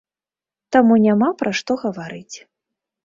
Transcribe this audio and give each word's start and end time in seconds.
Таму 0.75 0.97
няма 1.05 1.29
пра 1.41 1.51
што 1.59 1.71
гаварыць. 1.85 2.37